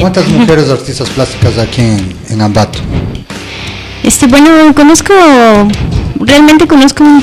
¿Cuántas 0.00 0.28
mujeres 0.28 0.68
artistas 0.68 1.08
plásticas 1.10 1.58
aquí 1.58 1.82
en, 2.30 2.40
Ambato? 2.40 2.78
Este, 4.02 4.26
bueno, 4.26 4.74
conozco, 4.74 5.12
realmente 6.20 6.66
conozco 6.66 7.04
un 7.04 7.22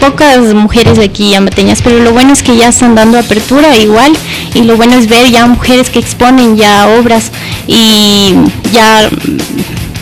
pocas 0.00 0.54
mujeres 0.54 0.98
aquí 0.98 1.34
ambateñas, 1.34 1.82
pero 1.82 2.00
lo 2.00 2.12
bueno 2.12 2.32
es 2.32 2.42
que 2.42 2.56
ya 2.56 2.68
están 2.68 2.94
dando 2.94 3.18
apertura 3.18 3.76
igual 3.76 4.12
y 4.54 4.62
lo 4.62 4.76
bueno 4.76 4.94
es 4.94 5.08
ver 5.08 5.30
ya 5.30 5.46
mujeres 5.46 5.90
que 5.90 5.98
exponen 5.98 6.56
ya 6.56 6.88
obras 6.98 7.30
y 7.66 8.34
ya, 8.72 9.08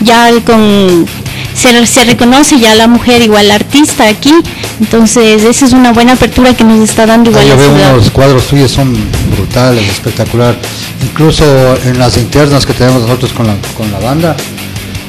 ya 0.01 0.31
con 0.45 1.05
se, 1.59 1.85
se, 1.85 2.05
reconoce 2.05 2.59
ya 2.59 2.73
la 2.75 2.87
mujer 2.87 3.21
igual 3.21 3.51
artista 3.51 4.07
aquí, 4.07 4.33
entonces 4.79 5.43
esa 5.43 5.65
es 5.65 5.73
una 5.73 5.91
buena 5.91 6.13
apertura 6.13 6.53
que 6.55 6.63
nos 6.63 6.79
está 6.79 7.05
dando 7.05 7.29
igual 7.29 7.47
la 7.47 7.55
ciudad. 7.55 7.95
Los 7.95 8.09
cuadros 8.09 8.47
tuyos 8.47 8.71
son 8.71 8.97
brutales, 9.35 9.87
espectacular. 9.89 10.55
Incluso 11.03 11.43
en 11.85 11.99
las 11.99 12.17
internas 12.17 12.65
que 12.65 12.73
tenemos 12.73 13.01
nosotros 13.01 13.33
con 13.33 13.47
la, 13.47 13.55
con 13.77 13.91
la 13.91 13.99
banda, 13.99 14.35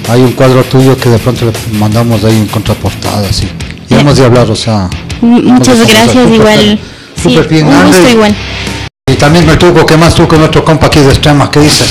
hay 0.08 0.20
un 0.20 0.32
cuadro 0.32 0.64
tuyo 0.64 0.96
que 0.96 1.08
de 1.08 1.18
pronto 1.18 1.46
le 1.46 1.78
mandamos 1.78 2.24
ahí 2.24 2.36
en 2.36 2.46
contraportada, 2.46 3.28
así. 3.28 3.48
Y 3.88 3.94
hemos 3.94 4.16
de 4.16 4.24
hablar, 4.24 4.50
o 4.50 4.56
sea. 4.56 4.90
Muchas 5.20 5.86
gracias, 5.86 6.30
igual. 6.30 6.78
Súper 7.22 7.48
bien, 7.48 7.66
un 7.66 7.86
gusto 7.86 8.08
igual. 8.08 8.34
Y 9.06 9.14
también 9.14 9.46
me 9.46 9.56
tuvo 9.56 9.84
que 9.86 9.96
más 9.96 10.14
tú 10.14 10.26
con 10.26 10.42
otro 10.42 10.64
compa 10.64 10.86
aquí 10.86 11.00
de 11.00 11.10
Extrema, 11.10 11.50
¿qué 11.50 11.60
dices? 11.60 11.88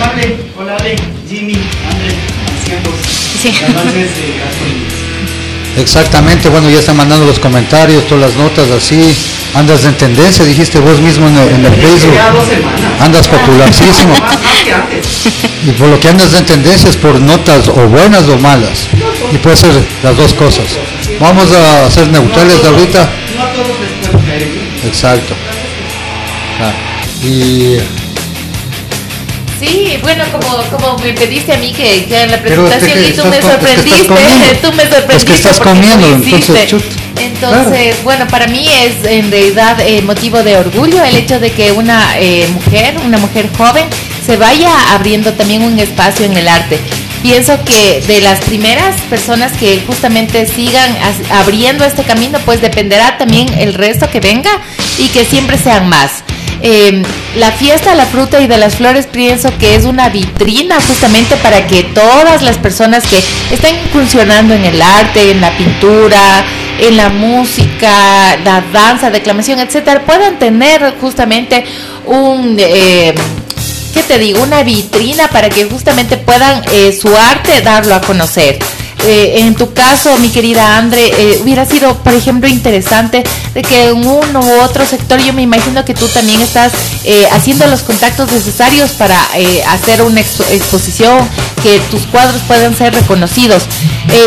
Hola, 0.00 0.12
Hola, 0.58 0.76
Jimmy, 0.76 0.76
André, 0.78 0.96
Sí. 3.42 3.52
Exactamente, 5.76 6.48
bueno, 6.48 6.68
ya 6.68 6.78
están 6.80 6.96
mandando 6.96 7.26
los 7.26 7.38
comentarios, 7.38 8.06
todas 8.06 8.30
las 8.30 8.36
notas 8.36 8.70
así. 8.70 9.14
Andas 9.54 9.84
en 9.84 9.94
tendencia, 9.96 10.44
dijiste 10.44 10.78
vos 10.78 11.00
mismo 11.00 11.28
en 11.28 11.36
el, 11.36 11.72
Facebook. 11.74 12.14
Andas 13.00 13.28
popularísimo. 13.28 14.14
y 15.66 15.70
por 15.72 15.88
lo 15.88 16.00
que 16.00 16.08
andas 16.08 16.34
en 16.34 16.44
tendencia 16.44 16.88
es 16.90 16.96
por 16.96 17.20
notas 17.20 17.68
o 17.68 17.88
buenas 17.88 18.28
o 18.28 18.38
malas. 18.38 18.88
Y 19.32 19.38
puede 19.38 19.56
ser 19.56 19.72
las 20.02 20.16
dos 20.16 20.34
cosas. 20.34 20.66
Vamos 21.20 21.48
a 21.52 21.90
ser 21.90 22.08
neutrales 22.08 22.64
ahorita. 22.64 23.10
No 23.36 23.42
a 23.42 23.52
todos 23.52 23.68
les 23.80 24.08
puede 24.08 24.24
caer 24.26 24.48
Exacto. 24.86 25.34
Y 27.22 27.76
Sí, 29.62 29.96
bueno, 30.02 30.24
como, 30.32 30.56
como 30.76 30.98
me 30.98 31.12
pediste 31.12 31.52
a 31.52 31.58
mí 31.58 31.72
que, 31.72 32.04
que 32.06 32.22
en 32.22 32.32
la 32.32 32.42
presentación 32.42 32.98
y 32.98 33.12
tú 33.12 33.24
me 33.26 33.40
sorprendiste, 33.40 34.08
tú 34.60 34.72
me 34.72 34.82
sorprendiste. 34.82 35.16
Es 35.16 35.24
que 35.24 35.34
estás 35.34 35.60
comiendo, 35.60 36.04
entonces, 36.08 36.74
entonces 37.20 38.02
bueno, 38.02 38.26
para 38.26 38.48
mí 38.48 38.66
es 38.68 39.08
en 39.08 39.30
realidad 39.30 39.78
eh, 39.80 40.02
motivo 40.02 40.42
de 40.42 40.56
orgullo 40.56 41.04
el 41.04 41.14
hecho 41.14 41.38
de 41.38 41.52
que 41.52 41.70
una 41.70 42.18
eh, 42.18 42.48
mujer, 42.48 42.96
una 43.04 43.18
mujer 43.18 43.48
joven, 43.56 43.84
se 44.26 44.36
vaya 44.36 44.68
abriendo 44.94 45.32
también 45.32 45.62
un 45.62 45.78
espacio 45.78 46.26
en 46.26 46.36
el 46.36 46.48
arte. 46.48 46.80
Pienso 47.22 47.56
que 47.64 48.02
de 48.08 48.20
las 48.20 48.40
primeras 48.40 49.00
personas 49.02 49.52
que 49.52 49.80
justamente 49.86 50.44
sigan 50.44 50.92
abriendo 51.30 51.84
este 51.84 52.02
camino, 52.02 52.40
pues 52.44 52.60
dependerá 52.60 53.16
también 53.16 53.46
el 53.56 53.74
resto 53.74 54.10
que 54.10 54.18
venga 54.18 54.50
y 54.98 55.06
que 55.10 55.24
siempre 55.24 55.56
sean 55.56 55.88
más. 55.88 56.24
Em, 56.62 57.04
la 57.36 57.50
fiesta 57.52 57.90
de 57.90 57.96
la 57.96 58.06
fruta 58.06 58.40
y 58.40 58.46
de 58.46 58.58
las 58.58 58.76
flores 58.76 59.06
pienso 59.06 59.56
que 59.58 59.74
es 59.74 59.84
una 59.84 60.08
vitrina 60.08 60.80
justamente 60.80 61.36
para 61.36 61.66
que 61.66 61.82
todas 61.82 62.42
las 62.42 62.58
personas 62.58 63.06
que 63.06 63.18
están 63.52 63.74
incursionando 63.86 64.54
en 64.54 64.64
el 64.64 64.80
arte, 64.82 65.30
en 65.30 65.40
la 65.40 65.50
pintura, 65.56 66.44
en 66.78 66.96
la 66.96 67.08
música, 67.08 68.36
la 68.44 68.62
danza, 68.72 69.10
declamación, 69.10 69.60
etcétera, 69.60 70.02
puedan 70.04 70.38
tener 70.38 70.94
justamente 71.00 71.64
un 72.06 72.56
eh, 72.58 73.14
¿qué 73.94 74.02
te 74.02 74.18
digo? 74.18 74.42
Una 74.42 74.62
vitrina 74.62 75.28
para 75.28 75.48
que 75.48 75.64
justamente 75.64 76.16
puedan 76.16 76.62
eh, 76.72 76.92
su 76.92 77.16
arte 77.16 77.60
darlo 77.62 77.94
a 77.94 78.00
conocer. 78.00 78.58
Eh, 79.04 79.40
en 79.40 79.54
tu 79.54 79.72
caso, 79.72 80.16
mi 80.18 80.28
querida 80.28 80.76
Andre, 80.76 81.06
eh, 81.06 81.40
hubiera 81.42 81.66
sido, 81.66 81.96
por 81.98 82.14
ejemplo, 82.14 82.48
interesante 82.48 83.24
de 83.52 83.62
que 83.62 83.88
en 83.88 84.06
uno 84.06 84.40
u 84.40 84.60
otro 84.62 84.86
sector, 84.86 85.20
yo 85.20 85.32
me 85.32 85.42
imagino 85.42 85.84
que 85.84 85.92
tú 85.92 86.06
también 86.08 86.40
estás 86.40 86.72
eh, 87.04 87.26
haciendo 87.32 87.66
los 87.66 87.82
contactos 87.82 88.30
necesarios 88.30 88.92
para 88.92 89.18
hacer 89.68 90.02
una 90.02 90.20
exposición, 90.20 91.18
que 91.62 91.80
tus 91.90 92.02
cuadros 92.02 92.40
puedan 92.46 92.76
ser 92.76 92.94
reconocidos. 92.94 93.64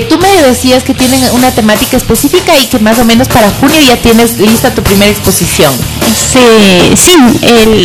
tú 0.10 0.18
me 0.18 0.42
decías 0.42 0.84
que 0.84 0.94
tienen 0.94 1.22
una 1.34 1.52
temática 1.52 1.98
específica 1.98 2.58
y 2.58 2.68
que 2.68 2.80
más 2.80 2.98
o 3.00 3.06
menos 3.06 3.28
para 3.28 3.50
junio 3.52 3.80
ya 3.82 3.98
tienes 3.98 4.40
lista 4.40 4.74
tu 4.74 4.82
primera 4.84 5.12
exposición. 5.12 5.74
Sí, 6.32 6.96
sí 6.96 7.16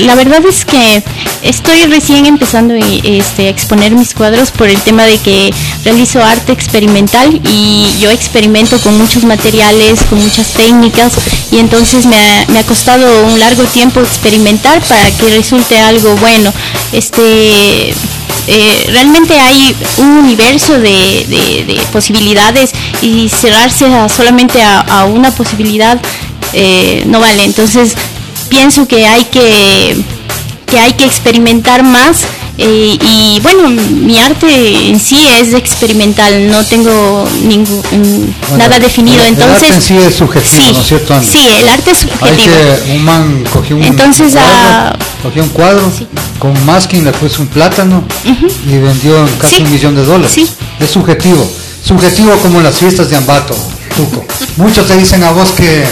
la 0.07 0.15
verdad 0.15 0.41
es 0.49 0.65
que 0.65 1.03
estoy 1.43 1.87
recién 1.87 2.27
empezando 2.27 2.75
este, 2.75 3.47
a 3.47 3.51
exponer 3.51 3.93
mis 3.95 4.15
cuadros 4.15 4.51
por 4.51 4.69
el 4.69 4.81
tema 4.81 5.05
de 5.05 5.19
que 5.19 5.53
realizo 5.85 6.23
arte 6.23 6.53
experimental 6.53 7.41
y 7.51 7.89
yo 8.01 8.11
experimento 8.11 8.79
con 8.81 8.99
muchos 8.99 9.25
materiales, 9.25 10.01
con 10.05 10.23
muchas 10.23 10.49
técnicas 10.53 11.13
y 11.51 11.59
entonces 11.59 12.07
me 12.07 12.17
ha, 12.17 12.65
costado 12.67 13.27
un 13.27 13.39
largo 13.41 13.65
tiempo 13.65 14.01
experimentar 14.01 14.81
para 14.83 15.11
que 15.11 15.29
resulte 15.31 15.79
algo 15.79 16.15
bueno. 16.17 16.53
Este, 16.93 17.91
eh, 18.47 18.87
realmente 18.89 19.39
hay 19.39 19.75
un 19.99 20.11
universo 20.11 20.79
de, 20.79 21.81
posibilidades 21.93 22.73
y 23.03 23.29
cerrarse 23.29 23.87
solamente 24.15 24.63
a, 24.63 25.05
una 25.05 25.31
posibilidad 25.31 25.99
eh, 26.53 27.05
no 27.07 27.21
vale. 27.21 27.45
Entonces 27.45 27.95
pienso 28.49 28.87
que 28.87 29.07
hay 29.07 29.25
que, 29.25 29.97
que 30.71 30.79
hay 30.79 30.93
que 30.95 31.05
experimentar 31.05 31.83
más 31.83 32.25
eh, 32.63 32.99
y 33.01 33.41
bueno, 33.41 33.71
mi 33.71 34.19
arte 34.19 34.91
en 34.91 35.01
sí 35.01 35.27
es 35.41 35.55
experimental, 35.55 36.51
no 36.51 36.63
tengo 36.67 37.27
ningún 37.43 38.35
nada 38.59 38.79
definido. 38.79 39.25
Entonces, 39.25 39.63
el 39.63 39.65
arte 39.65 39.75
en 39.77 39.83
sí 39.83 39.97
es 39.97 40.15
subjetivo, 40.15 40.73
¿no 40.75 40.81
es 40.81 40.87
cierto? 40.87 41.23
Sí, 41.23 41.47
el 41.59 41.69
arte 41.71 41.93
es 41.93 41.99
subjetivo. 42.01 42.55
un 42.93 43.03
man 43.03 43.45
cogió 43.51 43.77
un 43.77 43.85
Entonces, 43.85 44.33
cuadro, 44.33 44.51
ah, 44.53 44.97
cogió 45.23 45.43
un 45.43 45.49
cuadro 45.49 45.91
con 46.39 46.67
masking, 46.67 47.03
le 47.03 47.13
puso 47.13 47.41
un 47.41 47.49
plátano 47.49 48.05
y 48.67 48.77
vendió 48.77 49.27
casi 49.41 49.63
un 49.63 49.73
millón 49.73 49.95
de 49.95 50.05
dólares. 50.05 50.37
Es 50.79 50.91
subjetivo, 50.91 51.51
subjetivo 51.83 52.37
como 52.43 52.61
las 52.61 52.77
fiestas 52.77 53.09
de 53.09 53.17
Ambato, 53.17 53.57
Tuco. 53.97 54.23
Muchos 54.59 54.87
te 54.87 54.99
dicen 54.99 55.23
a 55.23 55.31
vos 55.31 55.51
que 55.53 55.87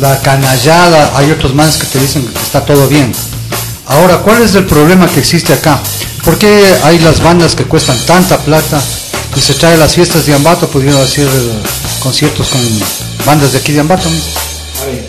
la 0.00 0.20
canallada, 0.20 1.12
hay 1.16 1.30
otros 1.30 1.54
manes 1.54 1.76
que 1.76 1.86
te 1.86 2.00
dicen 2.00 2.26
que 2.26 2.42
está 2.42 2.64
todo 2.64 2.88
bien 2.88 3.12
Ahora, 3.92 4.18
¿cuál 4.20 4.40
es 4.40 4.54
el 4.54 4.64
problema 4.64 5.06
que 5.06 5.20
existe 5.20 5.52
acá? 5.52 5.78
¿Por 6.24 6.38
qué 6.38 6.64
hay 6.82 6.98
las 7.00 7.22
bandas 7.22 7.54
que 7.54 7.64
cuestan 7.64 7.98
tanta 8.06 8.38
plata 8.38 8.80
y 9.36 9.40
se 9.40 9.52
trae 9.52 9.76
las 9.76 9.94
fiestas 9.94 10.24
de 10.24 10.32
Ambato, 10.32 10.66
pudieron 10.66 10.98
hacer 10.98 11.28
conciertos 12.00 12.48
con 12.48 12.60
bandas 13.26 13.52
de 13.52 13.58
aquí 13.58 13.72
de 13.72 13.80
Ambato? 13.80 14.08
A 14.08 14.86
ver, 14.86 15.06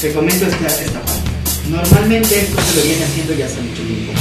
te 0.00 0.10
comento 0.14 0.46
esta, 0.46 0.66
esta 0.68 1.00
parte. 1.00 1.20
Normalmente 1.68 2.40
esto 2.40 2.56
se 2.62 2.76
lo 2.76 2.82
viene 2.82 3.04
haciendo 3.04 3.34
ya 3.34 3.44
hace 3.44 3.60
mucho 3.60 3.82
tiempo. 3.82 4.12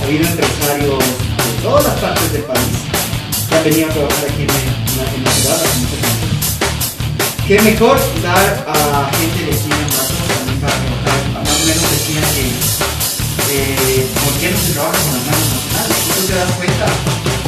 Ha 0.00 0.04
habido 0.04 0.26
empresarios 0.26 0.98
de 0.98 1.62
todas 1.62 1.84
las 1.84 1.94
partes 2.00 2.32
del 2.32 2.42
país 2.42 2.66
que 3.48 3.54
han 3.54 3.64
venido 3.64 3.90
a 3.90 3.92
trabajar 3.92 4.24
aquí 4.28 4.42
en 4.42 4.48
la, 4.48 5.14
en 5.14 5.24
la 5.24 5.30
ciudad 5.30 5.54
hace 5.54 5.78
mucho 5.78 5.96
tiempo. 6.02 7.46
¿Qué 7.46 7.62
mejor 7.62 7.96
dar 8.24 8.66
a 8.66 9.10
gente 9.16 9.44
de 9.44 9.52
aquí 9.56 9.68
de 9.68 9.74
Ambato 9.74 10.14
también 10.34 10.60
para 10.60 10.72
trabajar? 10.74 11.11
Menos 11.82 11.98
decían 11.98 12.22
que 12.34 12.46
eh, 13.50 14.06
por 14.22 14.32
qué 14.38 14.50
no 14.54 14.58
se 14.62 14.70
trabaja 14.70 14.98
con 15.02 15.18
las 15.18 15.26
bandas 15.26 15.50
nacionales. 15.50 15.98
Tú 16.14 16.22
te 16.30 16.34
das 16.38 16.52
cuenta, 16.54 16.86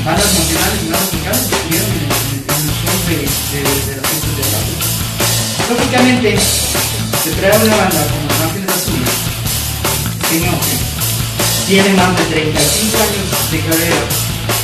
bandas 0.02 0.26
nacionales 0.26 0.78
y 0.82 0.90
bandas 0.90 1.06
musicales 1.14 1.42
estuvieron 1.54 1.90
en, 1.94 2.02
en, 2.02 2.62
los 2.66 2.76
shows 2.82 3.02
de, 3.06 3.14
de, 3.14 3.58
de 3.62 3.94
las 3.94 4.06
fiestas 4.10 4.34
de 4.34 4.44
radio. 4.50 4.74
Lógicamente, 5.70 6.28
se 6.34 7.30
trae 7.30 7.54
una 7.62 7.76
banda 7.78 8.00
como 8.10 8.26
Los 8.26 8.42
Ángeles 8.42 8.70
Azules, 8.74 9.14
señor, 10.26 10.58
tiene 11.70 11.94
más 11.94 12.10
de 12.18 12.24
35 12.34 12.98
años 13.06 13.26
de 13.54 13.58
carrera 13.70 14.02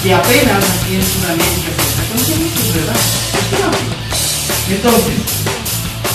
y 0.02 0.10
apenas 0.10 0.66
aquí 0.66 0.98
en 0.98 1.06
Sudamérica 1.06 1.70
se 1.78 1.86
está 1.94 2.02
conociendo, 2.10 2.50
verdad, 2.74 2.98
es. 2.98 4.74
Entonces, 4.74 5.39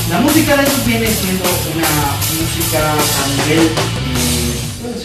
la 0.10 0.19
música 0.19 0.56
de 0.56 0.63
ellos 0.63 0.86
viene 0.86 1.07
siendo 1.07 1.44
una 1.74 1.88
música 2.40 2.92
a 2.92 3.46
nivel 3.46 3.69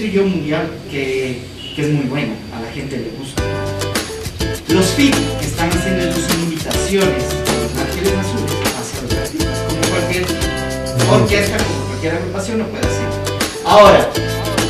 yo 0.08 0.25
mundial 0.25 0.67
que, 0.91 1.43
que, 1.76 1.82
es 1.82 1.88
muy 1.93 2.06
bueno, 2.06 2.32
a 2.56 2.61
la 2.62 2.73
gente 2.73 2.97
le 2.97 3.11
gusta. 3.19 3.43
Los 4.69 4.87
FIT 4.94 5.14
están 5.43 5.69
haciendo 5.70 6.12
sus 6.14 6.35
invitaciones 6.35 7.25
a 7.25 7.52
los 7.61 7.87
ángeles 7.87 8.12
azules 8.19 8.56
hacia 8.81 9.02
los 9.02 9.12
artistas, 9.12 9.58
como 9.69 9.81
cualquier 9.91 10.25
orquesta, 11.11 11.56
como 11.64 11.87
cualquier 11.87 12.14
agrupación 12.14 12.58
lo 12.58 12.67
puede 12.69 12.87
hacer. 12.87 13.08
Ahora, 13.64 14.08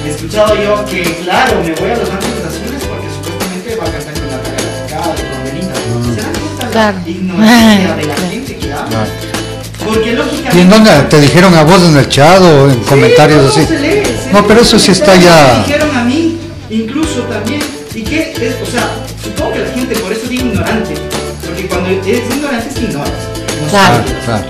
he 0.05 0.11
escuchado 0.11 0.57
yo 0.57 0.85
que, 0.85 1.03
claro, 1.23 1.63
me 1.63 1.73
voy 1.75 1.91
a 1.91 1.97
los 1.97 2.11
ángeles 2.11 2.45
azules 2.45 2.85
porque 2.85 3.09
supuestamente 3.15 3.77
va 3.77 3.85
a 3.85 3.93
cantar 3.93 4.15
con 4.15 4.31
la 4.31 4.43
cara 4.43 5.15
de 5.15 5.23
Cordelita. 5.31 5.75
¿Se 6.15 6.21
dan 6.21 6.33
cuenta 6.33 6.71
claro. 6.71 6.99
la 7.05 7.09
ignorancia 7.09 7.97
de 7.97 8.05
la 8.05 8.17
gente 8.31 8.57
que 8.57 8.73
habla? 8.73 9.07
Porque 9.85 10.13
lógicamente... 10.13 10.59
¿Y 10.59 10.61
en 10.61 10.71
dónde? 10.71 10.91
¿Te 11.09 11.21
dijeron 11.21 11.55
a 11.55 11.63
vos 11.63 11.83
en 11.83 11.97
el 11.97 12.09
chat 12.09 12.41
o 12.41 12.71
en 12.71 12.81
comentarios 12.81 13.47
así? 13.47 13.67
Se 13.67 13.79
lee, 13.79 14.03
No, 14.33 14.47
pero 14.47 14.61
eso 14.61 14.79
sí 14.79 14.93
está 14.93 15.17
ya. 15.17 15.55
Me 15.59 15.67
dijeron 15.67 15.97
a 15.97 16.05
mí, 16.05 16.39
incluso 16.71 17.21
también, 17.23 17.61
y 17.95 18.03
que, 18.03 18.33
es, 18.33 18.57
o 18.63 18.71
sea, 18.71 18.89
supongo 19.23 19.53
que 19.53 19.59
la 19.61 19.71
gente, 19.71 19.95
por 19.97 20.13
eso 20.13 20.29
digo 20.29 20.47
ignorante, 20.47 20.95
porque 21.45 21.67
cuando 21.67 21.91
es 21.91 22.07
ignorante 22.07 22.69
es 22.69 22.83
ignorante. 22.83 23.19
claro, 23.71 24.05
claro. 24.25 24.45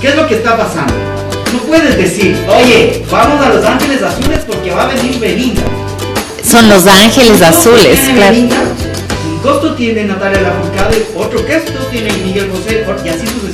¿Qué 0.00 0.08
es 0.08 0.16
lo 0.16 0.26
que 0.26 0.36
está 0.36 0.56
pasando? 0.56 0.94
No 1.52 1.58
puedes 1.60 1.96
decir, 1.96 2.36
oye, 2.48 3.04
vamos 3.10 3.44
a 3.44 3.48
Los 3.50 3.64
Ángeles 3.64 4.02
Azules 4.02 4.40
porque 4.46 4.70
va 4.70 4.84
a 4.84 4.94
venir 4.94 5.18
Belinda. 5.18 5.62
Son 6.42 6.68
Los 6.68 6.86
Ángeles 6.86 7.42
Azules, 7.42 7.98
claro. 8.14 8.36
un 8.36 9.38
costo 9.42 9.74
tiene 9.74 10.04
Natalia 10.04 10.40
Lafourcade, 10.40 11.06
otro 11.14 11.40
costo 11.40 11.86
tiene 11.90 12.12
Miguel 12.24 12.50
José, 12.50 12.86
y 13.04 13.08
así 13.08 13.26
sucesivamente. 13.26 13.49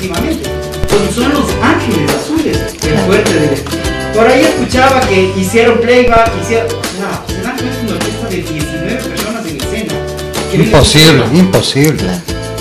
Son 1.15 1.33
Los 1.33 1.51
Ángeles 1.63 2.11
Azules, 2.11 2.59
el 2.83 2.99
fuerte 3.07 3.33
de 3.35 3.49
Por 4.15 4.27
ahí 4.27 4.45
escuchaba 4.45 5.01
que 5.01 5.33
hicieron 5.37 5.79
playback, 5.81 6.33
hicieron... 6.43 6.69
No, 6.69 7.35
se 7.35 7.43
dan 7.43 7.57
cuenta 7.57 7.81
una 7.83 7.93
orquesta 7.93 8.29
de 8.29 8.37
19 8.37 8.95
personas 9.05 9.47
en 9.47 9.57
escena. 9.57 9.95
imposible, 10.53 11.25
imposible. 11.33 12.11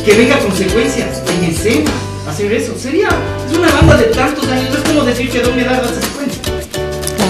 Que 0.04 0.14
venga 0.16 0.38
consecuencias 0.40 1.22
en 1.30 1.44
escena 1.46 1.92
hacer 2.28 2.52
eso. 2.52 2.76
Sería, 2.78 3.08
es 3.50 3.58
una 3.58 3.72
banda 3.72 3.96
de 3.96 4.06
tantos 4.06 4.46
años, 4.50 4.70
no 4.70 4.78
es 4.78 4.84
como 4.84 5.04
decir 5.04 5.30
que 5.30 5.40
Don 5.40 5.56
Medar 5.56 5.82
hace 5.84 6.06
cuenta. 6.10 6.36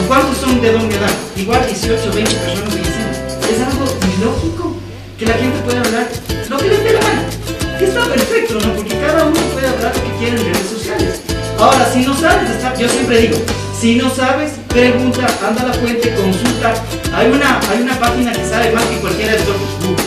¿Cuántos 0.08 0.38
son 0.38 0.62
de 0.62 0.72
Don 0.72 0.88
Medar? 0.88 1.12
Igual 1.38 1.66
18, 1.68 2.12
20 2.14 2.34
personas 2.36 2.76
en 2.76 2.82
escena. 2.82 3.12
Es 3.52 3.62
algo 3.62 3.86
ilógico 4.18 4.76
que 5.20 5.26
la 5.26 5.34
gente 5.34 5.60
pueda 5.60 5.82
hablar 5.82 6.10
lo 6.50 6.58
que 6.58 6.68
les 6.68 6.84
dé 6.84 6.94
la 6.94 7.00
gana. 7.00 7.35
Que 7.78 7.86
está 7.86 8.06
perfecto, 8.06 8.54
¿no? 8.54 8.74
Porque 8.74 8.98
cada 8.98 9.26
uno 9.26 9.40
puede 9.54 9.68
hablar 9.68 9.94
lo 9.96 10.04
que 10.04 10.18
quiere 10.18 10.40
en 10.40 10.46
redes 10.46 10.70
sociales. 10.70 11.22
Ahora, 11.60 11.90
si 11.92 12.06
no 12.06 12.18
sabes, 12.18 12.50
yo 12.80 12.88
siempre 12.88 13.22
digo, 13.22 13.38
si 13.80 13.96
no 13.96 14.10
sabes, 14.14 14.54
pregunta, 14.70 15.28
anda 15.46 15.62
a 15.64 15.68
la 15.68 15.74
fuente, 15.74 16.14
consulta. 16.16 16.74
Hay 17.14 17.28
una, 17.28 17.60
hay 17.70 17.82
una 17.82 18.00
página 18.00 18.32
que 18.32 18.46
sabe 18.46 18.72
más 18.72 18.84
que 18.86 18.98
cualquiera 18.98 19.34
de 19.34 19.40
nosotros, 19.40 19.70
Google. 19.82 20.04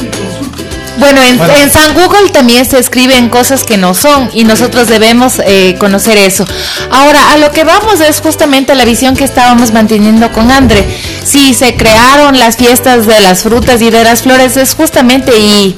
Y 0.00 0.06
consulte 0.06 0.72
bueno, 0.98 1.20
en, 1.22 1.70
San 1.70 1.94
Google 1.94 2.28
también 2.32 2.64
se 2.64 2.78
escriben 2.78 3.28
cosas 3.30 3.64
que 3.64 3.76
no 3.76 3.94
son 3.94 4.30
y 4.34 4.44
nosotros 4.44 4.88
debemos 4.88 5.40
eh, 5.44 5.74
conocer 5.78 6.18
eso. 6.18 6.46
Ahora, 6.90 7.32
a 7.32 7.38
lo 7.38 7.50
que 7.50 7.64
vamos 7.64 8.00
es 8.00 8.20
justamente 8.20 8.74
la 8.74 8.84
visión 8.84 9.16
que 9.16 9.24
estábamos 9.24 9.72
manteniendo 9.72 10.30
con 10.32 10.50
André. 10.50 10.84
Si 11.24 11.54
se 11.54 11.76
crearon 11.76 12.38
las 12.38 12.56
fiestas 12.56 13.06
de 13.06 13.18
las 13.20 13.42
frutas 13.42 13.80
y 13.80 13.90
de 13.90 14.04
las 14.04 14.22
flores, 14.22 14.56
es 14.56 14.74
justamente 14.74 15.36
y 15.36 15.76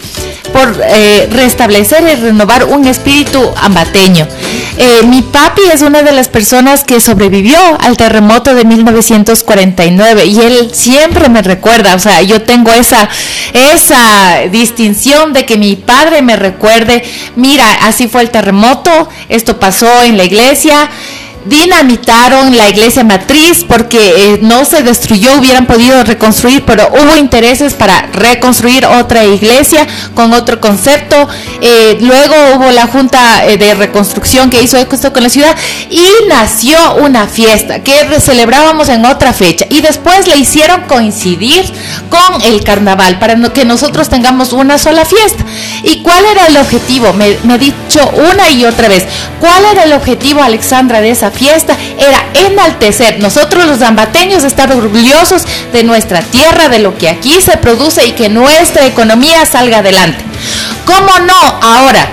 por 0.55 0.81
eh, 0.87 1.29
restablecer 1.33 2.05
y 2.05 2.15
renovar 2.15 2.63
un 2.63 2.87
espíritu 2.87 3.43
ambateño. 3.61 4.29
Eh, 4.79 5.03
mi 5.03 5.21
papi 5.21 5.63
es 5.73 5.83
una 5.83 6.03
de 6.03 6.13
las 6.13 6.29
personas 6.29 6.85
que 6.85 7.01
sobrevivió 7.01 7.59
al 7.81 7.97
terremoto 7.97 8.55
de 8.55 8.65
1949 8.65 10.27
y 10.27 10.39
él 10.39 10.71
siempre 10.73 11.29
me 11.29 11.43
recuerda, 11.43 11.97
o 11.97 11.99
sea, 11.99 12.23
yo 12.23 12.43
tengo 12.43 12.73
esa, 12.73 13.09
esa 13.53 14.43
distinción 14.53 15.33
de 15.33 15.45
que 15.45 15.57
mi 15.57 15.75
padre 15.75 16.23
me 16.23 16.37
recuerde, 16.37 17.03
mira, 17.35 17.67
así 17.83 18.07
fue 18.07 18.23
el 18.23 18.31
terremoto, 18.31 19.09
esto 19.29 19.59
pasó 19.59 20.05
en 20.05 20.17
la 20.17 20.23
iglesia 20.23 20.89
dinamitaron 21.45 22.57
la 22.57 22.69
iglesia 22.69 23.05
matriz 23.05 23.65
porque 23.67 23.99
eh, 23.99 24.39
no 24.43 24.65
se 24.65 24.83
destruyó, 24.83 25.39
hubieran 25.39 25.67
podido 25.67 26.03
reconstruir, 26.05 26.65
pero 26.65 26.89
hubo 26.89 27.17
intereses 27.17 27.75
para 27.75 28.07
reconstruir 28.13 28.87
otra 28.87 29.25
iglesia 29.25 29.87
con 30.15 30.33
otro 30.33 30.61
concepto. 30.61 31.29
Eh, 31.61 31.99
luego 32.01 32.35
hubo 32.55 32.71
la 32.71 32.87
junta 32.87 33.47
eh, 33.47 33.57
de 33.57 33.75
reconstrucción 33.75 34.51
que 34.51 34.63
hizo 34.63 34.79
esto 34.79 35.13
con 35.13 35.23
la 35.23 35.29
ciudad 35.29 35.55
y 35.91 36.07
nació 36.29 36.97
una 36.97 37.27
fiesta 37.27 37.83
que 37.83 38.09
celebrábamos 38.21 38.89
en 38.89 39.05
otra 39.05 39.33
fecha 39.33 39.67
y 39.69 39.81
después 39.81 40.27
le 40.27 40.37
hicieron 40.37 40.83
coincidir 40.83 41.65
con 42.09 42.43
el 42.43 42.63
carnaval 42.65 43.19
para 43.19 43.35
que 43.53 43.65
nosotros 43.65 44.09
tengamos 44.09 44.53
una 44.53 44.79
sola 44.79 45.05
fiesta. 45.05 45.45
¿Y 45.83 46.03
cuál 46.03 46.25
era 46.25 46.47
el 46.47 46.57
objetivo? 46.57 47.13
Me, 47.13 47.37
me 47.43 47.57
he 47.57 47.59
dicho 47.59 48.01
una 48.31 48.49
y 48.51 48.65
otra 48.65 48.89
vez, 48.89 49.05
¿cuál 49.41 49.65
era 49.73 49.85
el 49.85 49.93
objetivo, 49.93 50.43
Alexandra, 50.43 51.01
de 51.01 51.11
esa 51.11 51.31
fiesta 51.35 51.77
era 51.99 52.25
enaltecer. 52.47 53.21
Nosotros 53.21 53.67
los 53.67 53.79
zambateños 53.79 54.45
estar 54.45 54.73
orgullosos 54.73 55.43
de 55.73 55.85
nuestra 55.85 56.23
tierra, 56.23 56.69
de 56.69 56.79
lo 56.79 56.97
que 56.97 57.09
aquí 57.09 57.41
se 57.41 57.57
produce 57.57 58.07
y 58.07 58.13
que 58.13 58.29
nuestra 58.29 58.87
economía 58.87 59.45
salga 59.45 59.79
adelante. 59.79 60.25
¿Cómo 60.87 61.19
no? 61.21 61.39
Ahora, 61.63 62.09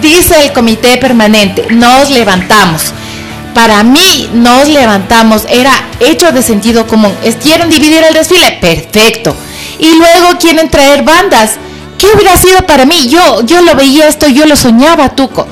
dice 0.00 0.44
el 0.44 0.52
comité 0.52 0.96
permanente, 0.98 1.66
nos 1.70 2.10
levantamos. 2.10 2.92
Para 3.54 3.82
mí, 3.82 4.30
nos 4.34 4.68
levantamos, 4.68 5.42
era 5.48 5.72
hecho 5.98 6.30
de 6.30 6.42
sentido 6.42 6.86
común. 6.86 7.12
¿Quieren 7.42 7.68
dividir 7.68 8.04
el 8.04 8.14
desfile? 8.14 8.52
Perfecto. 8.60 9.34
Y 9.80 9.94
luego 9.94 10.38
quieren 10.38 10.70
traer 10.70 11.02
bandas. 11.02 11.52
¿Qué 11.96 12.06
hubiera 12.14 12.36
sido 12.36 12.64
para 12.64 12.84
mí? 12.84 13.08
Yo, 13.08 13.44
yo 13.44 13.60
lo 13.62 13.74
veía 13.74 14.06
esto, 14.06 14.28
yo 14.28 14.46
lo 14.46 14.54
soñaba, 14.54 15.08
Tuco 15.16 15.48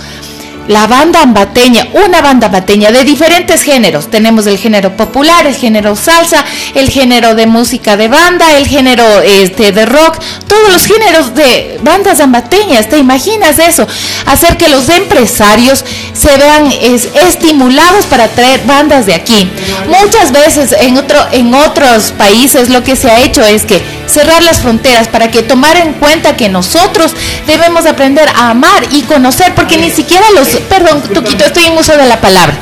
la 0.69 0.87
banda 0.87 1.23
ambateña, 1.23 1.89
una 1.93 2.21
banda 2.21 2.47
ambateña 2.47 2.91
de 2.91 3.05
diferentes 3.05 3.63
géneros. 3.63 4.11
Tenemos 4.11 4.47
el 4.47 4.59
género 4.59 4.97
popular, 4.97 5.47
el 5.47 5.55
género 5.55 5.97
salsa, 5.97 6.45
el 6.75 6.91
género 6.91 7.35
de 7.35 7.47
música 7.47 7.97
de 7.97 8.09
banda, 8.09 8.57
el 8.57 8.67
género 8.67 9.05
este, 9.23 9.73
de 9.73 9.87
rock, 9.87 10.19
todos 10.49 10.73
los 10.73 10.87
géneros 10.87 11.35
de 11.35 11.79
bandas 11.83 12.21
ambateñas. 12.21 12.89
¿Te 12.89 12.99
imaginas 12.99 13.59
eso? 13.59 13.87
Hacer 14.27 14.57
que 14.57 14.69
los 14.69 14.89
empresarios 14.89 15.85
se 16.13 16.37
vean 16.37 16.71
estimulados 16.73 18.07
para 18.07 18.29
traer 18.29 18.65
bandas 18.67 19.07
de 19.07 19.15
aquí. 19.15 19.51
Muchas 19.89 20.33
veces 20.33 20.75
en, 20.81 20.97
otro, 20.97 21.19
en 21.33 21.55
otros 21.55 22.13
países 22.13 22.69
lo 22.69 22.83
que 22.83 22.97
se 22.97 23.11
ha 23.11 23.21
hecho 23.21 23.43
es 23.43 23.65
que 23.65 23.83
cerrar 24.07 24.43
las 24.43 24.61
fronteras 24.61 25.09
para 25.09 25.31
que 25.31 25.43
tomar 25.43 25.77
en 25.77 25.93
cuenta 25.95 26.37
que 26.37 26.49
nosotros 26.49 27.13
debemos 27.47 27.87
aprender 27.87 28.29
a 28.29 28.51
amar 28.51 28.87
y 28.91 29.03
conocer, 29.03 29.55
porque 29.55 29.77
ni 29.77 29.91
siquiera 29.91 30.25
los, 30.35 30.49
perdón, 30.61 31.03
Tuquito, 31.03 31.45
estoy 31.45 31.65
en 31.65 31.79
uso 31.79 31.97
de 31.97 32.07
la 32.07 32.21
palabra, 32.21 32.55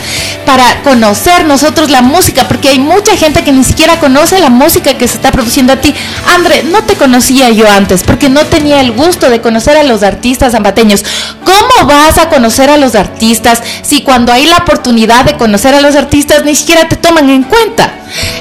para 0.47 0.83
conocer 0.83 1.45
nosotros 1.45 1.91
la 1.91 2.03
música, 2.03 2.47
porque 2.49 2.69
hay 2.69 2.79
mucha 2.79 3.17
gente 3.17 3.43
que 3.43 3.53
ni 3.53 3.65
siquiera 3.65 3.99
conoce 3.99 4.39
la 4.39 4.51
música 4.51 4.97
que 4.99 5.09
se 5.09 5.17
está 5.17 5.33
produciendo 5.33 5.73
a 5.73 5.77
ti. 5.77 5.95
André, 6.35 6.65
no 6.65 6.85
te 6.85 6.95
conocía 6.97 7.51
yo 7.51 7.69
antes, 7.69 8.03
porque 8.03 8.29
no 8.29 8.45
tenía 8.47 8.81
el 8.81 8.93
gusto 8.93 9.31
de 9.31 9.41
conocer 9.41 9.77
a 9.77 9.83
los 9.83 10.03
artistas 10.03 10.53
zambateños. 10.53 11.05
¿Cómo 11.45 11.89
vas 11.89 12.19
a 12.19 12.29
conocer 12.29 12.71
a 12.71 12.77
los 12.77 12.95
artistas 12.95 13.63
si 13.83 14.03
cuando 14.03 14.33
hay 14.33 14.47
la 14.47 14.59
oportunidad 14.59 15.25
de 15.25 15.37
conocer 15.37 15.75
a 15.75 15.81
los 15.81 15.97
artistas 15.97 16.45
ni 16.45 16.55
siquiera 16.55 16.89
te 16.89 16.97
toman 16.97 17.31
en 17.31 17.45
cuenta? 17.45 17.93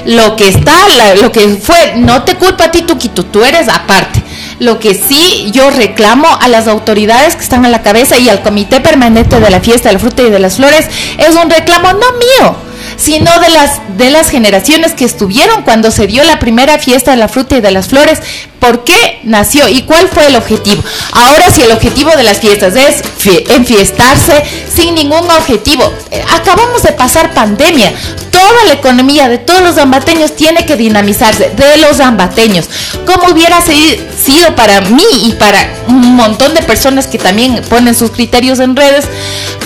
Lo 0.06 0.36
que 0.36 0.48
está, 0.48 0.76
lo 1.20 1.32
que 1.32 1.60
fue, 1.62 1.94
no 1.96 2.22
te 2.22 2.36
culpa 2.36 2.64
a 2.64 2.70
ti, 2.70 2.82
Tuquito, 2.82 3.24
tú 3.24 3.42
eres 3.42 3.68
aparte. 3.68 4.22
Lo 4.58 4.78
que 4.78 4.94
sí 4.94 5.50
yo 5.52 5.70
reclamo 5.70 6.28
a 6.40 6.48
las 6.48 6.68
autoridades 6.68 7.34
que 7.36 7.42
están 7.42 7.64
a 7.64 7.68
la 7.68 7.82
cabeza 7.82 8.18
y 8.18 8.28
al 8.28 8.42
comité 8.42 8.80
permanente 8.80 9.40
de 9.40 9.50
la 9.50 9.60
fiesta 9.60 9.88
de 9.88 9.94
la 9.94 9.98
fruta 9.98 10.22
y 10.22 10.30
de 10.30 10.38
las 10.38 10.56
flores 10.56 10.86
es 11.18 11.34
un 11.34 11.50
reclamo 11.50 11.92
no 11.92 12.06
mío, 12.12 12.56
sino 12.96 13.38
de 13.40 13.48
las, 13.48 13.80
de 13.96 14.10
las 14.10 14.30
generaciones 14.30 14.92
que 14.92 15.04
estuvieron 15.04 15.62
cuando 15.62 15.90
se 15.90 16.06
dio 16.06 16.24
la 16.24 16.38
primera 16.38 16.78
fiesta 16.78 17.10
de 17.10 17.16
la 17.16 17.28
fruta 17.28 17.56
y 17.56 17.60
de 17.60 17.70
las 17.70 17.88
flores. 17.88 18.20
¿Por 18.64 18.82
qué 18.82 19.20
nació 19.24 19.68
y 19.68 19.82
cuál 19.82 20.08
fue 20.08 20.26
el 20.26 20.36
objetivo? 20.36 20.82
Ahora 21.12 21.50
si 21.50 21.60
el 21.60 21.72
objetivo 21.72 22.10
de 22.16 22.22
las 22.22 22.38
fiestas 22.38 22.74
es 22.74 23.02
enfiestarse 23.50 24.42
sin 24.74 24.94
ningún 24.94 25.30
objetivo, 25.30 25.92
eh, 26.10 26.24
acabamos 26.34 26.82
de 26.82 26.92
pasar 26.92 27.34
pandemia, 27.34 27.92
toda 28.30 28.64
la 28.64 28.72
economía 28.72 29.28
de 29.28 29.36
todos 29.36 29.60
los 29.60 29.74
zambateños 29.74 30.34
tiene 30.34 30.64
que 30.64 30.76
dinamizarse, 30.76 31.50
de 31.50 31.76
los 31.76 31.98
zambateños. 31.98 32.70
¿Cómo 33.06 33.32
hubiera 33.32 33.60
sido 33.60 34.56
para 34.56 34.80
mí 34.80 35.04
y 35.24 35.32
para 35.32 35.58
un 35.88 36.16
montón 36.16 36.54
de 36.54 36.62
personas 36.62 37.06
que 37.06 37.18
también 37.18 37.62
ponen 37.68 37.94
sus 37.94 38.12
criterios 38.12 38.60
en 38.60 38.76
redes, 38.76 39.04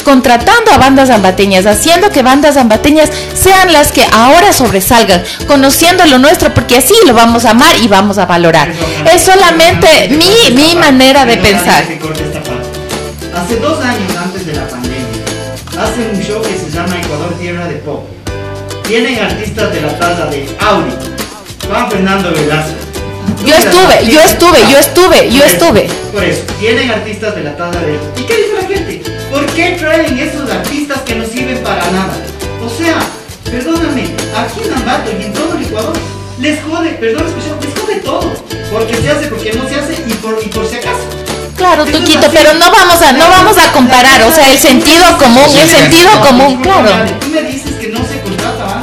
contratando 0.05 0.73
a 0.73 0.79
bandas 0.79 1.09
zambateñas, 1.09 1.67
haciendo 1.67 2.11
que 2.11 2.23
bandas 2.23 2.55
zambateñas 2.55 3.11
sean 3.35 3.73
las 3.73 3.93
que 3.93 4.05
ahora 4.13 4.53
sobresalgan, 4.53 5.23
conociendo 5.47 6.05
lo 6.07 6.19
nuestro, 6.19 6.53
porque 6.53 6.77
así 6.77 6.95
lo 7.07 7.15
vamos 7.15 7.45
a 7.45 7.51
amar 7.51 7.75
y 7.83 7.89
vamos 7.89 8.19
a 8.19 8.27
valorar. 8.27 8.73
Es 9.13 9.23
solamente 9.23 10.09
mi, 10.11 10.55
mi 10.55 10.75
manera 10.77 11.25
de 11.25 11.37
pensar. 11.37 11.85
Hace 13.35 13.57
dos 13.57 13.85
años 13.85 14.17
antes 14.17 14.47
de 14.47 14.55
la 14.55 14.67
pandemia, 14.67 15.05
hace 15.79 16.11
un 16.13 16.21
show 16.23 16.43
que 16.43 16.59
se 16.59 16.71
llama 16.71 16.99
Ecuador 17.01 17.35
Tierra 17.39 17.67
de 17.67 17.77
Pop 17.77 18.19
Vienen 18.89 19.19
artistas 19.19 19.71
de 19.71 19.83
la 19.83 19.99
talla 19.99 20.25
de 20.31 20.49
Audi, 20.61 20.93
Juan 21.69 21.91
Fernando 21.91 22.33
Velasco. 22.33 22.73
Yo 23.45 23.55
estuve, 23.55 24.11
yo 24.11 24.21
estuve, 24.23 24.59
yo 24.71 24.79
estuve, 24.79 25.31
yo 25.31 25.45
estuve. 25.45 25.89
Por 26.11 26.25
eso, 26.25 26.43
vienen 26.59 26.91
artistas 26.91 27.35
de 27.35 27.45
la 27.45 27.55
talla 27.55 27.81
de... 27.81 27.99
¿Y 28.17 28.25
qué 28.25 28.35
dice 28.35 28.55
la 28.55 28.67
gente? 28.67 29.03
¿Por 29.31 29.45
qué 29.49 29.77
traen 29.79 30.19
esos 30.19 30.51
artistas 30.51 31.03
que 31.03 31.17
no 31.17 31.27
sirven 31.27 31.59
para 31.59 31.85
nada? 31.91 32.17
O 32.65 32.71
sea, 32.71 32.99
perdóname, 33.45 34.05
aquí 34.35 34.61
en 34.65 34.73
Ambato 34.73 35.11
y 35.13 35.23
en 35.23 35.33
todo 35.35 35.55
el 35.59 35.65
Ecuador, 35.65 35.97
les 36.41 36.63
jode, 36.63 36.89
perdón 36.93 37.25
les 37.27 37.58
Tuquito, 41.93 42.29
pero 42.33 42.55
no 42.55 42.71
vamos 42.71 43.01
a, 43.03 43.13
no 43.13 43.29
vamos 43.29 43.57
a 43.59 43.73
comparar, 43.73 44.23
o 44.23 44.33
sea, 44.33 44.51
el 44.51 44.59
sentido 44.59 45.19
común, 45.19 45.47
el 45.57 45.69
sentido 45.69 46.21
común, 46.21 46.61
claro. 46.63 46.91
Tú 47.21 47.29
me 47.29 47.43
dices 47.43 47.73
que 47.75 47.89
no 47.89 47.99
se 48.07 48.21
contrata 48.21 48.83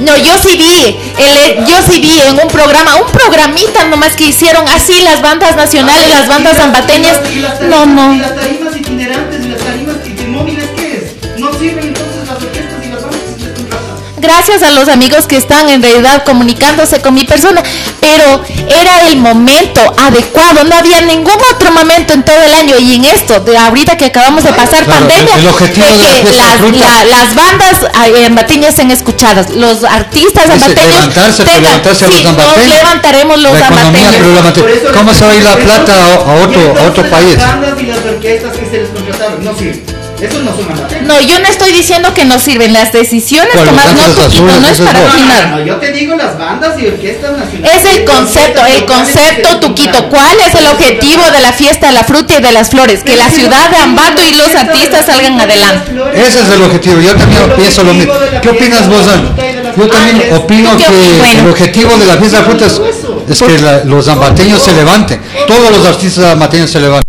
No, 0.00 0.16
yo 0.16 0.32
sí 0.42 0.56
vi, 0.56 0.96
el, 1.18 1.66
yo 1.66 1.76
sí 1.88 2.00
vi 2.00 2.20
en 2.20 2.38
un 2.38 2.48
programa, 2.48 2.96
un 2.96 3.10
programita 3.10 3.84
nomás 3.84 4.14
que 4.14 4.24
hicieron 4.24 4.66
así 4.68 5.02
las 5.02 5.20
bandas 5.20 5.56
nacionales, 5.56 6.08
las 6.08 6.28
bandas 6.28 6.56
zambateñas. 6.56 7.20
No, 7.62 7.84
no. 7.84 8.16
Gracias 14.28 14.62
a 14.62 14.70
los 14.72 14.88
amigos 14.88 15.26
que 15.26 15.38
están 15.38 15.70
en 15.70 15.82
realidad 15.82 16.22
comunicándose 16.22 17.00
con 17.00 17.14
mi 17.14 17.24
persona, 17.24 17.62
pero 17.98 18.42
era 18.68 19.08
el 19.08 19.16
momento 19.16 19.80
adecuado, 19.98 20.64
no 20.64 20.76
había 20.76 21.00
ningún 21.00 21.38
otro 21.54 21.72
momento 21.72 22.12
en 22.12 22.22
todo 22.22 22.36
el 22.42 22.52
año 22.52 22.76
y 22.78 22.96
en 22.96 23.06
esto, 23.06 23.40
de 23.40 23.56
ahorita 23.56 23.96
que 23.96 24.04
acabamos 24.04 24.44
de 24.44 24.52
pasar 24.52 24.84
pandemia, 24.84 25.34
el, 25.34 25.46
objetivo 25.46 25.86
de, 25.86 26.22
que 26.22 26.32
las, 26.36 26.60
las, 27.06 27.34
bandas 27.34 27.90
ambateñas 28.26 28.74
sean 28.74 28.90
escuchadas, 28.90 29.48
los 29.50 29.82
artistas 29.84 30.50
ambateños 30.50 30.88
levantarse, 30.88 31.44
tengan, 31.44 31.62
levantarse 31.62 32.04
a 32.04 32.08
los 32.08 32.24
nos 32.24 32.66
levantaremos 32.66 33.38
los 33.38 33.62
ambateños. 33.62 34.14
¿Cómo 34.92 35.14
se 35.14 35.24
va 35.24 35.30
a 35.30 35.36
ir 35.36 35.42
la 35.42 35.56
plata 35.56 35.94
a, 35.94 36.34
otro, 36.44 36.74
a 36.78 36.82
otro 36.82 37.08
país? 37.08 37.38
Las 37.38 37.46
bandas 37.46 37.80
y 37.80 37.86
las 37.86 37.98
orquestas 37.98 38.56
que 38.56 38.66
se 38.66 38.78
les 38.82 38.88
contrataron 38.90 39.42
no 39.42 39.56
sirven. 39.56 39.97
Eso 40.20 40.40
no 40.40 40.50
son 40.50 41.06
No, 41.06 41.20
yo 41.20 41.38
no 41.38 41.48
estoy 41.48 41.72
diciendo 41.72 42.12
que 42.12 42.24
no 42.24 42.38
sirven 42.38 42.72
las 42.72 42.92
decisiones 42.92 43.52
tomadas, 43.52 43.94
no, 43.94 44.22
Tuquito, 44.22 44.42
no 44.42 44.68
es 44.68 44.80
para 44.80 45.00
opinar. 45.00 45.50
No, 45.50 45.64
yo 45.64 45.76
te 45.76 45.92
digo 45.92 46.16
las 46.16 46.36
bandas 46.36 46.80
y 46.80 46.86
orquestas 46.86 47.36
nacionales. 47.36 47.84
Es 47.84 47.96
el 47.96 48.04
concepto, 48.04 48.60
el 48.66 48.84
concepto, 48.84 49.60
Tuquito. 49.60 50.08
¿Cuál 50.08 50.36
es 50.46 50.54
el 50.54 50.66
objetivo 50.66 51.22
de 51.30 51.40
la 51.40 51.52
fiesta 51.52 51.88
de 51.88 51.92
la 51.92 52.04
fruta 52.04 52.38
y 52.38 52.42
de 52.42 52.52
las 52.52 52.70
flores? 52.70 53.04
Que 53.04 53.16
la 53.16 53.30
ciudad 53.30 53.70
de 53.70 53.76
Ambato 53.76 54.22
y 54.22 54.34
los 54.36 54.54
artistas 54.54 55.06
salgan 55.06 55.40
adelante. 55.40 55.92
Ese 56.14 56.40
es 56.40 56.48
el 56.48 56.62
objetivo. 56.62 57.00
Yo 57.00 57.14
también 57.14 57.52
pienso 57.56 57.84
lo 57.84 57.94
mismo. 57.94 58.12
¿Qué 58.42 58.48
opinas 58.48 58.88
vos, 58.88 59.02
Yo 59.76 59.88
también 59.88 60.22
ah, 60.32 60.36
opino 60.36 60.76
que 60.76 61.38
el 61.38 61.48
objetivo 61.48 61.96
de 61.96 62.06
la 62.06 62.16
fiesta 62.16 62.38
de 62.38 62.42
la 62.42 62.48
fruta 62.48 62.66
es, 62.66 63.38
que 63.38 63.86
los 63.86 64.08
ambateños 64.08 64.62
se 64.62 64.72
levanten. 64.72 65.20
Todos 65.46 65.70
los 65.70 65.86
artistas 65.86 66.24
ambateños 66.32 66.70
se 66.70 66.80
levanten. 66.80 67.07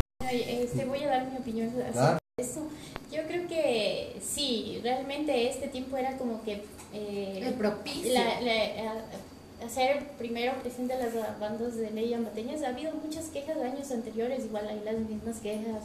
Presidente 10.62 10.96
de 10.96 11.04
las 11.04 11.40
bandas 11.40 11.76
de 11.76 11.92
ley 11.92 12.14
ambateñas, 12.14 12.64
ha 12.64 12.70
habido 12.70 12.94
muchas 12.94 13.26
quejas 13.26 13.58
de 13.58 13.64
años 13.64 13.92
anteriores, 13.92 14.46
igual 14.46 14.68
hay 14.68 14.82
las 14.84 14.98
mismas 14.98 15.40
quejas, 15.40 15.84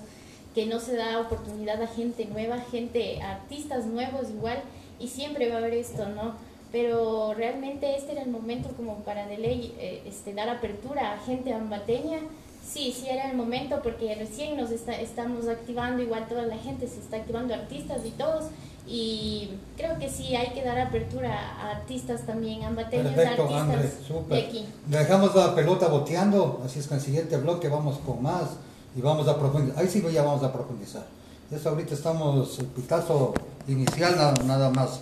que 0.55 0.67
no 0.67 0.79
se 0.79 0.97
da 0.97 1.21
oportunidad 1.21 1.83
a 1.83 1.89
gente 1.89 2.27
nueva, 2.27 2.59
gente, 2.71 3.21
artistas 3.21 3.87
nuevos 3.87 4.31
igual, 4.31 4.63
y 5.01 5.09
siempre 5.09 5.49
va 5.49 5.57
a 5.57 5.59
haber 5.59 5.75
esto, 5.75 6.09
¿no? 6.09 6.35
Pero 6.71 7.35
realmente 7.35 7.97
este 7.97 8.13
era 8.13 8.23
el 8.23 8.31
momento 8.31 8.71
como 8.77 8.99
para 9.05 9.27
de 9.27 9.39
ley 9.39 9.75
eh, 9.79 10.03
este, 10.07 10.35
dar 10.35 10.49
apertura 10.49 11.13
a 11.13 11.19
gente 11.19 11.53
ambateña. 11.53 12.21
Sí, 12.65 12.93
sí 12.93 13.07
era 13.09 13.31
el 13.31 13.37
momento 13.37 13.81
porque 13.83 14.15
recién 14.15 14.57
nos 14.57 14.71
está, 14.71 14.99
estamos 15.01 15.49
activando, 15.49 16.03
igual 16.03 16.27
toda 16.29 16.47
la 16.47 16.57
gente 16.57 16.87
se 16.89 16.99
está 16.99 17.19
activando, 17.19 17.55
artistas 17.55 18.05
y 18.05 18.11
todos, 18.11 18.47
y 18.87 19.51
creo 19.77 19.99
que 19.99 20.11
sí 20.11 20.37
hay 20.37 20.53
que 20.53 20.63
dar 20.63 20.79
apertura 20.79 21.33
a 21.59 21.71
artistas 21.71 22.27
también, 22.27 22.65
ambateños, 22.65 23.15
Perfecto, 23.15 23.55
artistas 23.55 24.29
de 24.29 24.39
aquí. 24.39 24.67
Dejamos 24.87 25.35
la 25.35 25.55
pelota 25.55 25.89
boteando, 25.89 26.63
así 26.65 26.81
es 26.81 26.87
que 26.87 26.95
en 26.95 27.01
el 27.01 27.07
siguiente 27.07 27.37
bloque 27.39 27.69
vamos 27.69 27.99
con 28.05 28.23
más 28.23 28.51
y 28.95 29.01
vamos 29.01 29.27
a 29.29 29.39
profundizar. 29.39 29.81
Ahí 29.81 29.89
sí 29.89 30.05
ya 30.13 30.23
vamos 30.23 30.43
a 30.43 30.53
profundizar. 30.53 31.07
Eso 31.51 31.71
ahorita 31.71 31.95
estamos, 31.95 32.59
el 32.59 32.67
pitazo 32.67 33.33
inicial 33.69 34.17
nada, 34.17 34.35
nada 34.45 34.71
más. 34.71 35.01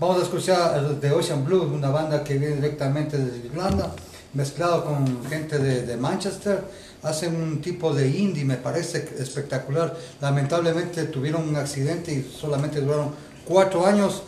Vamos 0.00 0.18
a 0.18 0.22
escuchar 0.22 0.96
The 1.00 1.12
Ocean 1.12 1.44
Blues, 1.44 1.70
una 1.72 1.90
banda 1.90 2.24
que 2.24 2.38
viene 2.38 2.56
directamente 2.56 3.18
desde 3.18 3.46
Irlanda, 3.46 3.92
mezclado 4.34 4.84
con 4.84 5.24
gente 5.26 5.58
de, 5.58 5.86
de 5.86 5.96
Manchester 5.96 6.64
hacen 7.02 7.34
un 7.34 7.60
tipo 7.60 7.92
de 7.92 8.08
indie, 8.08 8.44
me 8.44 8.56
parece 8.56 9.08
espectacular. 9.18 9.96
Lamentablemente 10.20 11.04
tuvieron 11.04 11.48
un 11.48 11.56
accidente 11.56 12.12
y 12.12 12.22
solamente 12.22 12.80
duraron 12.80 13.10
cuatro 13.44 13.86
años. 13.86 14.22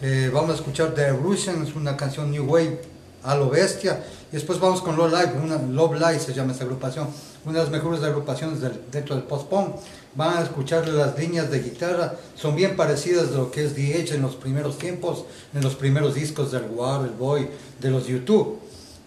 Eh, 0.00 0.30
vamos 0.32 0.50
a 0.50 0.54
escuchar 0.54 0.94
The 0.94 1.10
Russians, 1.10 1.74
una 1.74 1.96
canción 1.96 2.30
New 2.30 2.44
Wave 2.44 2.82
a 3.22 3.34
lo 3.34 3.48
bestia. 3.48 4.02
Y 4.30 4.36
después 4.36 4.58
vamos 4.58 4.82
con 4.82 4.96
Love 4.96 5.12
Live, 5.12 5.32
una, 5.42 5.56
Love 5.56 5.94
Live 5.94 6.20
se 6.20 6.34
llama 6.34 6.52
esta 6.52 6.64
agrupación, 6.64 7.08
una 7.44 7.58
de 7.58 7.64
las 7.64 7.72
mejores 7.72 8.02
agrupaciones 8.02 8.60
dentro 8.90 9.14
del 9.14 9.24
post-punk. 9.24 9.76
Van 10.14 10.38
a 10.38 10.42
escuchar 10.42 10.86
las 10.88 11.18
líneas 11.18 11.50
de 11.50 11.60
guitarra, 11.60 12.16
son 12.34 12.54
bien 12.54 12.76
parecidas 12.76 13.28
a 13.28 13.38
lo 13.38 13.50
que 13.50 13.64
es 13.64 13.74
The 13.74 14.14
en 14.14 14.22
los 14.22 14.36
primeros 14.36 14.76
tiempos, 14.76 15.24
en 15.54 15.62
los 15.62 15.74
primeros 15.74 16.14
discos 16.14 16.52
del 16.52 16.64
War, 16.74 17.04
el 17.04 17.12
Boy, 17.12 17.48
de 17.80 17.90
los 17.90 18.06
YouTube 18.06 18.58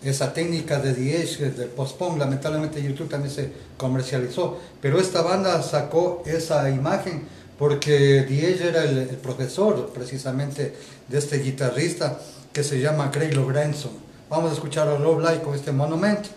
esa 0.09 0.33
técnica 0.33 0.79
de 0.79 0.93
Diez, 0.93 1.39
del 1.39 1.69
post-punk, 1.69 2.19
lamentablemente 2.19 2.81
YouTube 2.81 3.09
también 3.09 3.33
se 3.33 3.50
comercializó, 3.77 4.59
pero 4.81 5.00
esta 5.00 5.21
banda 5.21 5.62
sacó 5.63 6.24
esa 6.25 6.69
imagen 6.69 7.24
porque 7.57 8.24
Diez 8.24 8.62
era 8.62 8.83
el, 8.83 9.07
profesor 9.21 9.91
precisamente 9.93 10.74
de 11.07 11.17
este 11.17 11.39
guitarrista 11.39 12.19
que 12.51 12.63
se 12.63 12.79
llama 12.79 13.12
Craig 13.12 13.33
Logranson. 13.33 13.91
Vamos 14.29 14.51
a 14.51 14.53
escuchar 14.53 14.88
a 14.88 15.00
Love 15.00 15.21
Light 15.21 15.41
con 15.41 15.55
este 15.55 15.71
monumento 15.71 16.29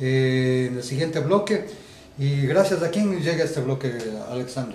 eh, 0.00 0.68
en 0.70 0.76
el 0.76 0.82
siguiente 0.82 1.20
bloque 1.20 1.66
y 2.18 2.46
gracias 2.46 2.82
a 2.82 2.90
quien 2.90 3.20
llega 3.20 3.44
este 3.44 3.60
bloque, 3.60 3.92
Alexandra. 4.30 4.70